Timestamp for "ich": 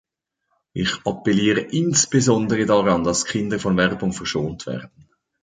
0.73-1.05